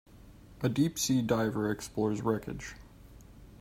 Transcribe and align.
A 0.61 0.67
deep 0.67 0.97
sea 0.97 1.21
diver 1.21 1.69
explores 1.69 2.23
wreckage. 2.23 2.73